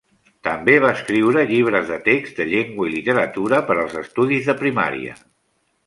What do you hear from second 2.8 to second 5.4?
i literatura per als estudis de primària.